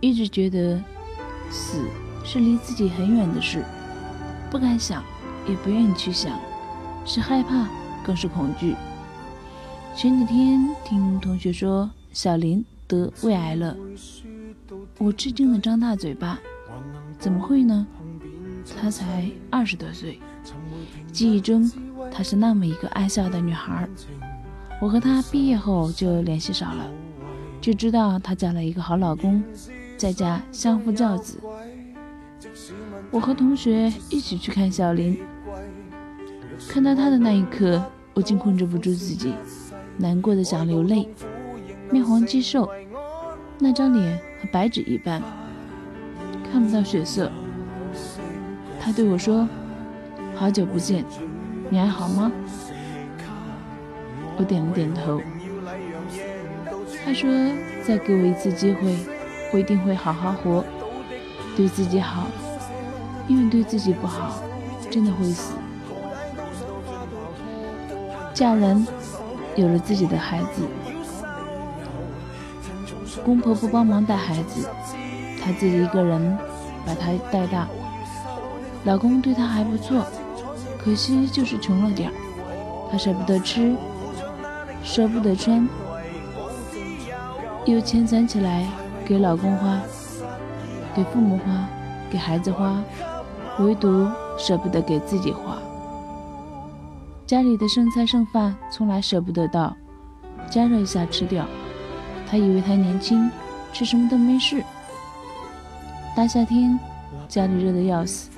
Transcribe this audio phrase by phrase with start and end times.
[0.00, 0.80] 一直觉得
[1.50, 1.84] 死
[2.24, 3.64] 是离自己很远的事，
[4.50, 5.02] 不敢想，
[5.48, 6.38] 也不愿意去想，
[7.04, 7.68] 是害怕，
[8.04, 8.76] 更是恐惧。
[9.96, 13.76] 前几天听同学说小林得胃癌了，
[14.98, 16.38] 我吃惊的张大嘴巴，
[17.18, 17.86] 怎么会呢？
[18.80, 20.20] 她才二十多岁，
[21.10, 21.68] 记忆中
[22.12, 23.88] 她是那么一个爱笑的女孩。
[24.80, 26.88] 我和她毕业后就联系少了，
[27.60, 29.42] 就知道她嫁了一个好老公，
[29.98, 31.38] 在家相夫教子。
[33.10, 35.18] 我和同学一起去看小林，
[36.68, 37.82] 看到他的那一刻，
[38.14, 39.34] 我竟控制不住自己，
[39.96, 41.08] 难过的想流泪，
[41.90, 42.70] 面黄肌瘦，
[43.58, 45.20] 那张脸和白纸一般，
[46.50, 47.30] 看不到血色。
[48.80, 49.48] 他对我说
[50.36, 51.04] ：“好久不见，
[51.68, 52.30] 你还好吗？”
[54.38, 55.20] 我点了点头。
[57.04, 57.28] 他说
[57.82, 58.96] ：“再给我一次机会，
[59.52, 60.64] 我一定会好好活，
[61.56, 62.26] 对自己好，
[63.26, 64.40] 因为对自己不好，
[64.90, 65.54] 真的会死。”
[68.34, 68.86] 嫁人，
[69.56, 70.62] 有了自己的孩子，
[73.24, 74.68] 公婆不帮忙带孩子，
[75.42, 76.38] 她自己一个人
[76.86, 77.66] 把他带大。
[78.84, 80.06] 老公对她还不错，
[80.78, 82.14] 可惜就是穷了点儿，
[82.90, 83.74] 她舍不得吃。
[84.84, 85.68] 舍不得穿，
[87.66, 88.64] 有钱攒起来
[89.08, 89.80] 给老公花，
[90.94, 91.66] 给父母花，
[92.10, 92.84] 给孩子花，
[93.58, 94.06] 唯独
[94.36, 95.56] 舍不得给自己花。
[97.24, 99.74] 家里的剩菜剩饭从来舍不得倒，
[100.50, 101.46] 加热一下吃掉。
[102.28, 103.30] 他以为他年轻，
[103.72, 104.62] 吃什么都没事。
[106.14, 106.78] 大夏天
[107.28, 108.28] 家里热得要死，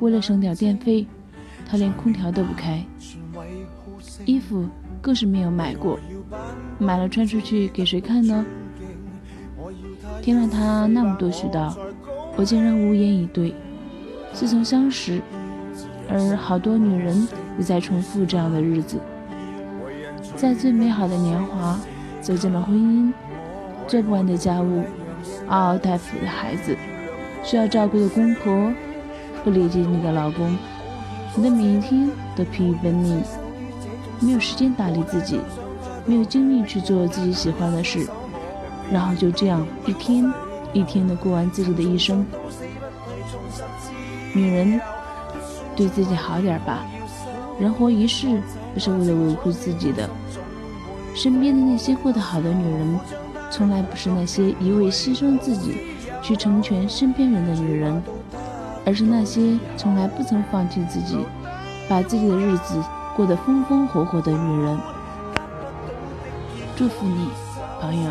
[0.00, 1.06] 为了省点电费，
[1.66, 2.84] 他连空调都不开。
[4.26, 4.66] 衣服。
[5.00, 5.98] 更是没有买过，
[6.78, 8.42] 买了穿出去给谁看呢？
[10.24, 11.70] 听了他那么多絮叨，
[12.34, 13.54] 我竟然无言以对。
[14.32, 15.20] 自从相识，
[16.08, 18.96] 而好多女人也在重复这样的日子，
[20.34, 21.78] 在最美好的年华
[22.22, 23.12] 走进了婚姻，
[23.86, 24.84] 做不完的家务，
[25.46, 26.74] 嗷嗷待哺的孩子，
[27.42, 28.72] 需要照顾的公婆，
[29.44, 30.56] 不理解你的老公，
[31.36, 33.22] 你的每一天都疲于奔命。
[34.20, 35.38] 没有时间打理自己，
[36.06, 38.08] 没有精力去做自己喜欢的事，
[38.92, 40.24] 然后就这样一天
[40.72, 42.24] 一天的过完自己的一生。
[44.34, 44.80] 女人，
[45.76, 46.84] 对自己好点吧，
[47.58, 48.40] 人活一世
[48.72, 50.08] 不是为了维护自己的。
[51.14, 53.00] 身边的那些过得好的女人，
[53.50, 55.78] 从来不是那些一味牺牲自己
[56.20, 58.02] 去成全身边人的女人，
[58.84, 61.18] 而是那些从来不曾放弃自己，
[61.88, 62.82] 把自己的日子。
[63.16, 64.76] 过得风风火火的女人，
[66.74, 67.28] 祝福你，
[67.80, 68.10] 朋友。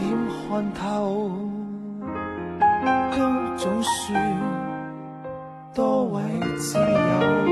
[0.00, 0.16] 点
[0.48, 1.30] 看透
[3.12, 4.36] 都总算
[5.74, 6.22] 多为
[6.56, 7.49] 自由。